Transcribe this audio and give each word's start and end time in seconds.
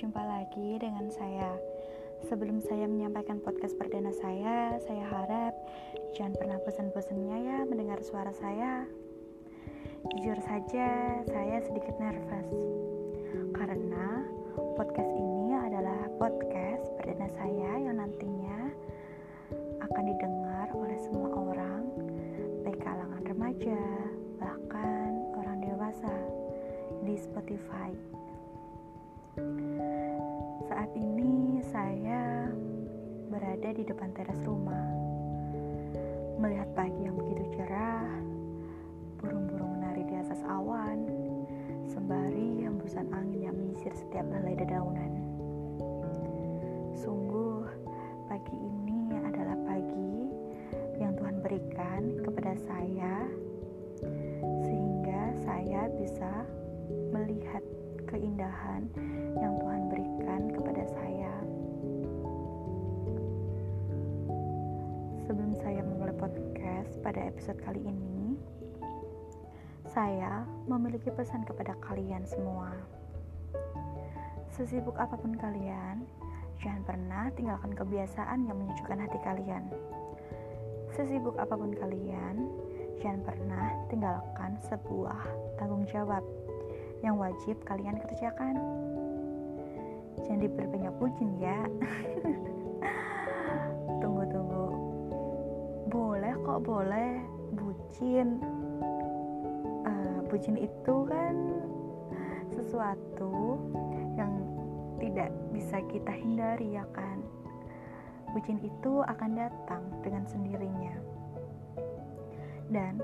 berjumpa 0.00 0.24
lagi 0.24 0.80
dengan 0.80 1.12
saya. 1.12 1.60
Sebelum 2.24 2.64
saya 2.64 2.88
menyampaikan 2.88 3.36
podcast 3.36 3.76
perdana 3.76 4.08
saya, 4.16 4.80
saya 4.80 5.04
harap 5.04 5.52
jangan 6.16 6.40
pernah 6.40 6.56
bosan-bosannya 6.64 7.36
ya 7.44 7.68
mendengar 7.68 8.00
suara 8.00 8.32
saya. 8.32 8.88
Jujur 10.08 10.40
saja, 10.40 11.20
saya 11.28 11.60
sedikit 11.60 12.00
nervous 12.00 12.48
karena 13.52 14.24
podcast 14.80 15.12
ini 15.20 15.52
adalah 15.68 16.08
podcast 16.16 16.88
perdana 16.96 17.28
saya 17.36 17.84
yang 17.84 18.00
nantinya 18.00 18.72
akan 19.84 20.04
didengar 20.16 20.72
oleh 20.80 20.96
semua 20.96 21.28
orang, 21.28 21.84
baik 22.64 22.80
kalangan 22.80 23.20
remaja, 23.28 23.84
bahkan 24.40 25.12
orang 25.36 25.60
dewasa 25.60 26.16
di 27.04 27.20
Spotify. 27.20 28.09
Berada 33.40 33.72
di 33.72 33.88
depan 33.88 34.12
teras 34.12 34.36
rumah, 34.44 34.84
melihat 36.36 36.68
pagi 36.76 37.08
yang 37.08 37.16
begitu 37.16 37.56
cerah, 37.56 38.20
burung-burung 39.16 39.80
menari 39.80 40.04
di 40.04 40.12
atas 40.12 40.44
awan, 40.44 41.08
sembari 41.88 42.68
hembusan 42.68 43.08
angin 43.16 43.48
yang 43.48 43.56
menyisir 43.56 43.96
setiap 43.96 44.28
helai 44.28 44.52
dedaunan. 44.60 45.24
Sungguh, 47.00 47.64
pagi 48.28 48.56
ini 48.60 49.16
adalah 49.24 49.56
pagi 49.64 50.12
yang 51.00 51.16
Tuhan 51.16 51.40
berikan 51.40 52.20
kepada 52.20 52.52
saya, 52.68 53.24
sehingga 54.68 55.32
saya 55.48 55.88
bisa 55.96 56.44
melihat 57.08 57.64
keindahan 58.04 58.84
yang 59.40 59.56
Tuhan 59.64 59.88
berikan 59.88 60.52
kepada 60.52 60.84
saya. 60.92 61.19
Podcast 66.20 67.00
pada 67.00 67.32
episode 67.32 67.56
kali 67.64 67.80
ini, 67.80 68.36
saya 69.88 70.44
memiliki 70.68 71.08
pesan 71.08 71.48
kepada 71.48 71.72
kalian 71.80 72.28
semua. 72.28 72.76
Sesibuk 74.52 75.00
apa 75.00 75.16
pun 75.16 75.32
kalian, 75.32 76.04
jangan 76.60 76.84
pernah 76.84 77.24
tinggalkan 77.32 77.72
kebiasaan 77.72 78.44
yang 78.44 78.60
menyejukkan 78.60 79.00
hati 79.00 79.18
kalian. 79.24 79.64
Sesibuk 80.92 81.40
apa 81.40 81.56
pun 81.56 81.72
kalian, 81.72 82.52
jangan 83.00 83.24
pernah 83.24 83.72
tinggalkan 83.88 84.60
sebuah 84.68 85.24
tanggung 85.56 85.88
jawab 85.88 86.20
yang 87.00 87.16
wajib 87.16 87.56
kalian 87.64 87.96
kerjakan. 87.96 88.60
Jangan 90.28 90.44
diperbanyak 90.44 90.92
bucin 91.00 91.32
ya. 91.40 91.64
Kok 96.60 96.68
boleh 96.76 97.24
bucin. 97.56 98.36
Uh, 99.80 100.20
bucin 100.28 100.60
itu 100.60 100.96
kan 101.08 101.56
sesuatu 102.52 103.56
yang 104.12 104.28
tidak 105.00 105.32
bisa 105.56 105.80
kita 105.88 106.12
hindari 106.12 106.76
ya 106.76 106.84
kan. 106.92 107.24
Bucin 108.36 108.60
itu 108.60 109.00
akan 109.08 109.40
datang 109.40 109.88
dengan 110.04 110.28
sendirinya. 110.28 111.00
Dan 112.68 113.00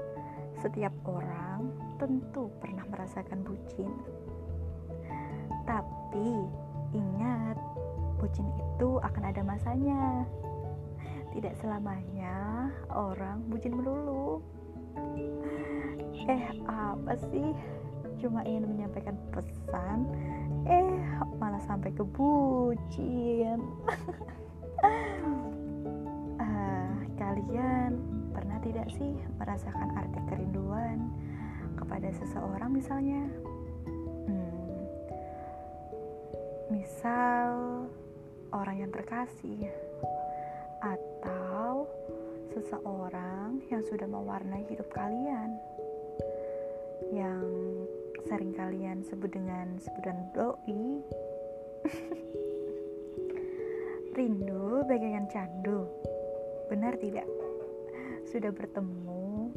setiap 0.61 0.93
orang 1.09 1.73
tentu 1.97 2.53
pernah 2.61 2.85
merasakan 2.93 3.41
bucin. 3.41 3.89
Tapi 5.65 6.45
ingat, 6.93 7.57
bucin 8.21 8.53
itu 8.53 9.01
akan 9.01 9.33
ada 9.33 9.41
masanya. 9.41 10.29
Tidak 11.37 11.53
selamanya 11.61 12.73
orang 12.97 13.45
bucin 13.53 13.77
melulu. 13.77 14.41
Eh, 16.25 16.49
apa 16.65 17.13
sih? 17.29 17.53
Cuma 18.17 18.41
ingin 18.49 18.65
menyampaikan 18.65 19.21
pesan, 19.37 20.09
eh 20.65 20.97
malah 21.37 21.61
sampai 21.69 21.93
ke 21.93 22.01
bucin. 22.01 23.61
uh, 26.41 26.97
kalian 27.21 28.01
pernah 28.33 28.57
tidak 28.65 28.89
sih 28.97 29.21
merasakan 29.37 29.93
arti 29.93 30.25
kerinduan 30.33 31.13
kepada 31.77 32.09
seseorang 32.17 32.73
misalnya? 32.73 33.29
Hmm, 34.25 34.89
misal 36.73 37.53
orang 38.57 38.89
yang 38.89 38.91
terkasih 38.91 39.69
atau 40.81 41.89
seseorang 42.53 43.61
yang 43.69 43.85
sudah 43.85 44.09
mewarnai 44.09 44.65
hidup 44.69 44.89
kalian. 44.93 45.57
Yang 47.13 47.45
sering 48.27 48.57
kalian 48.57 49.05
sebut 49.05 49.31
dengan 49.31 49.79
sebutan 49.79 50.19
doi. 50.33 51.05
Rindu 54.17 54.83
bagaikan 54.89 55.29
candu. 55.29 55.85
Benar 56.73 56.97
tidak? 56.99 57.29
Sudah 58.27 58.51
bertemu 58.51 59.53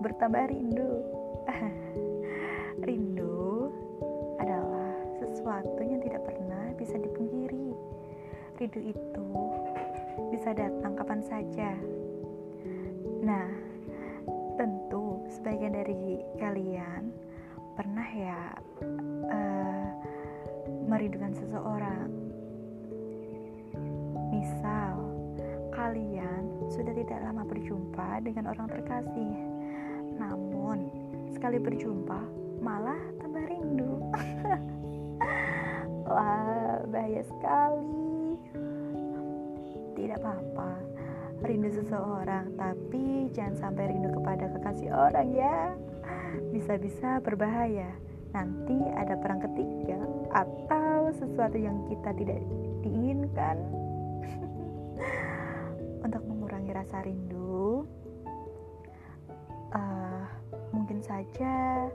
bertambah 0.00 0.48
rindu. 0.48 1.04
Rindu 2.86 3.68
adalah 4.40 4.96
sesuatu 5.20 5.82
yang 5.84 6.00
tidak 6.00 6.24
pernah 6.24 6.72
bisa 6.78 6.96
dipungkiri. 6.96 7.76
Rindu 8.56 8.80
itu 8.80 9.28
bisa 10.40 10.56
datang 10.56 10.96
kapan 10.96 11.20
saja 11.20 11.76
nah 13.20 13.44
tentu 14.56 15.20
sebagian 15.28 15.76
dari 15.76 16.24
kalian 16.40 17.12
pernah 17.76 18.08
ya 18.08 18.56
uh, 19.28 19.88
merindukan 20.88 21.36
seseorang 21.36 22.08
misal 24.32 25.12
kalian 25.76 26.48
sudah 26.72 26.96
tidak 26.96 27.20
lama 27.20 27.44
berjumpa 27.44 28.24
dengan 28.24 28.48
orang 28.48 28.72
terkasih. 28.72 29.36
Namun, 30.16 30.88
sekali 31.36 31.60
berjumpa 31.60 32.20
malah 32.64 33.00
tambah 33.20 33.44
rindu. 33.44 34.08
Wah, 36.08 36.80
bahaya 36.88 37.22
sekali. 37.28 37.99
Tidak 40.00 40.16
apa-apa, 40.16 40.72
rindu 41.44 41.68
seseorang, 41.68 42.56
tapi 42.56 43.28
jangan 43.36 43.68
sampai 43.68 43.92
rindu 43.92 44.08
kepada 44.16 44.48
kekasih 44.56 44.88
orang 44.88 45.28
ya. 45.36 45.76
Bisa-bisa 46.56 47.20
berbahaya. 47.20 47.92
Nanti 48.32 48.80
ada 48.96 49.18
perang 49.20 49.44
ketiga 49.44 50.00
atau 50.32 51.12
sesuatu 51.12 51.60
yang 51.60 51.84
kita 51.92 52.16
tidak 52.16 52.40
diinginkan. 52.80 53.60
untuk 56.04 56.22
mengurangi 56.24 56.72
rasa 56.72 57.04
rindu 57.04 57.84
uh, 59.74 60.24
mungkin 60.72 61.04
saja 61.04 61.86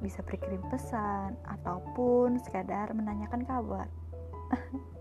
bisa 0.00 0.20
berkirim 0.26 0.60
pesan 0.68 1.38
ataupun 1.48 2.36
sekadar 2.42 2.92
menanyakan 2.92 3.46
kabar 3.46 3.88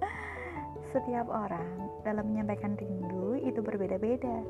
setiap 0.93 1.25
orang 1.25 1.89
dalam 2.05 2.29
menyampaikan 2.29 2.77
rindu 2.77 3.33
itu 3.41 3.65
berbeda-beda. 3.65 4.45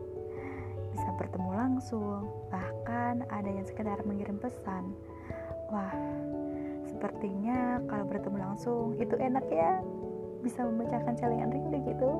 Bisa 0.91 1.09
bertemu 1.15 1.55
langsung 1.55 2.27
bahkan 2.51 3.23
ada 3.31 3.47
yang 3.47 3.63
sekedar 3.63 3.95
mengirim 4.03 4.35
pesan. 4.43 4.91
Wah 5.71 5.95
sepertinya 6.83 7.79
kalau 7.87 8.03
bertemu 8.03 8.37
langsung 8.43 8.99
itu 8.99 9.15
enak 9.15 9.47
ya 9.47 9.79
bisa 10.43 10.67
memecahkan 10.67 11.15
celengan 11.15 11.55
rindu 11.55 11.79
gitu. 11.87 12.11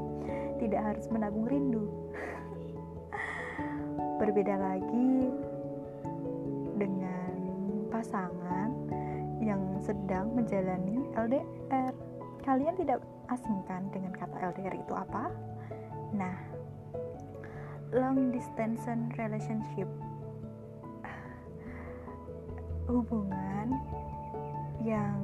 Tidak 0.63 0.79
harus 0.79 1.05
menabung 1.11 1.43
rindu. 1.43 1.83
Berbeda 4.23 4.55
lagi 4.55 5.35
dengan 6.79 7.35
pasangan 7.91 8.71
yang 9.43 9.59
sedang 9.83 10.31
menjalani 10.31 11.03
LDR 11.19 11.91
kalian 12.43 12.75
tidak 12.75 12.99
asingkan 13.31 13.87
dengan 13.89 14.11
kata 14.13 14.51
LDR 14.51 14.75
itu 14.75 14.93
apa? 14.93 15.31
nah 16.13 16.37
long 17.89 18.29
distance 18.29 18.85
relationship 19.17 19.89
hubungan 22.85 23.73
yang 24.83 25.17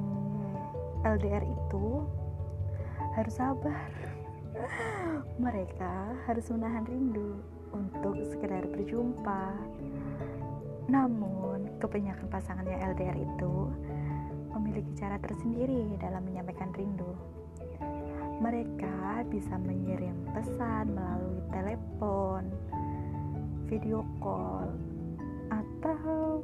LDR 1.04 1.44
itu 1.44 2.04
harus 3.16 3.34
sabar. 3.36 3.88
Mereka 5.44 5.94
harus 6.28 6.46
menahan 6.52 6.84
rindu 6.84 7.40
untuk 7.72 8.20
sekedar 8.28 8.66
berjumpa. 8.68 9.56
Namun, 10.90 11.70
kebanyakan 11.78 12.26
pasangan 12.28 12.66
yang 12.66 12.82
LDR 12.92 13.16
itu 13.16 13.70
cara 14.98 15.16
tersendiri 15.20 15.94
dalam 16.00 16.26
menyampaikan 16.26 16.72
rindu. 16.74 17.12
Mereka 18.40 19.28
bisa 19.28 19.52
mengirim 19.60 20.16
pesan 20.32 20.96
melalui 20.96 21.44
telepon, 21.52 22.48
video 23.68 24.00
call, 24.24 24.72
atau 25.52 26.40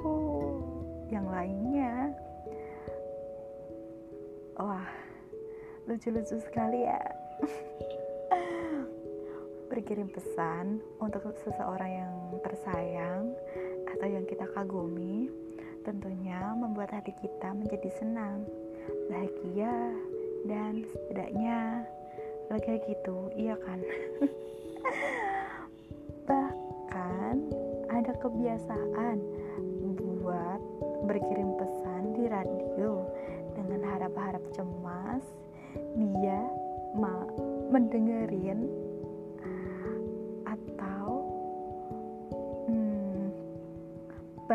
yang 1.08 1.24
lainnya. 1.30 2.12
Wah, 4.60 4.88
lucu-lucu 5.88 6.36
sekali 6.42 6.84
ya. 6.84 7.00
Berkirim 9.72 10.12
pesan 10.12 10.84
untuk 11.00 11.32
seseorang 11.42 11.90
yang 11.90 12.14
tersayang 12.44 13.32
atau 13.96 14.06
yang 14.06 14.28
kita 14.28 14.44
kagumi 14.52 15.32
tentunya 15.86 16.50
membuat 16.58 16.90
hati 16.90 17.14
kita 17.22 17.54
menjadi 17.54 17.86
senang, 17.94 18.42
bahagia, 19.06 19.94
dan 20.50 20.82
setidaknya 20.82 21.86
lega 22.50 22.74
gitu, 22.90 23.30
iya 23.38 23.54
kan? 23.62 23.78
Bahkan 26.28 27.34
ada 27.86 28.12
kebiasaan 28.18 29.22
buat 29.94 30.60
berkirim 31.06 31.54
pesan 31.54 32.18
di 32.18 32.26
radio 32.26 33.06
dengan 33.54 33.86
harap-harap 33.86 34.42
cemas 34.50 35.22
dia 35.94 36.42
ma 36.98 37.14
mendengerin 37.70 38.85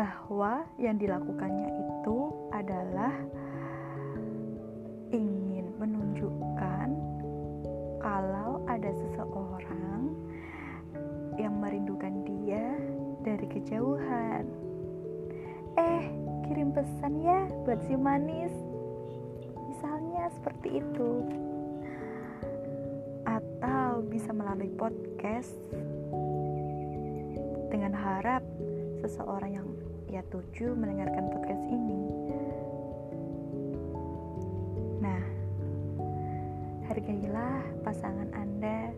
bahwa 0.02 0.66
yang 0.82 0.98
dilakukannya 0.98 1.70
itu 1.78 2.18
adalah 2.50 3.14
ingin 5.14 5.70
menunjukkan 5.78 6.90
kalau 8.02 8.66
ada 8.66 8.90
seseorang 8.98 10.10
yang 11.38 11.54
merindukan 11.62 12.26
dia 12.26 12.74
dari 13.22 13.46
kejauhan. 13.46 14.42
Eh, 15.78 16.04
kirim 16.50 16.74
pesan 16.74 17.22
ya 17.22 17.46
buat 17.62 17.78
si 17.86 17.94
manis. 17.94 18.50
Misalnya 19.70 20.34
seperti 20.34 20.82
itu. 20.82 21.10
Atau 23.22 24.02
bisa 24.10 24.34
melalui 24.34 24.74
podcast 24.74 25.54
dengan 27.70 27.94
harap 27.94 28.42
seseorang 28.98 29.62
yang 29.62 29.71
ia 30.12 30.20
tuju 30.28 30.76
mendengarkan 30.76 31.32
podcast 31.32 31.64
ini. 31.72 32.04
Nah, 35.00 35.24
hargailah 36.84 37.64
pasangan 37.80 38.28
Anda 38.36 38.92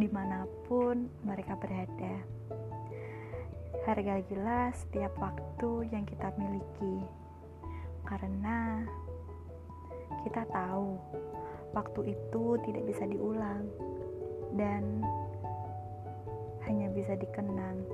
di 0.00 0.08
mana 0.08 0.48
pun 0.64 1.12
mereka 1.20 1.60
berada. 1.60 2.16
Hargailah 3.84 4.72
setiap 4.72 5.12
waktu 5.20 5.92
yang 5.92 6.08
kita 6.08 6.32
miliki, 6.40 7.04
karena 8.08 8.88
kita 10.24 10.48
tahu 10.48 10.96
waktu 11.76 12.16
itu 12.16 12.44
tidak 12.64 12.88
bisa 12.88 13.04
diulang 13.04 13.68
dan 14.56 15.04
hanya 16.64 16.88
bisa 16.96 17.12
dikenang 17.20 17.84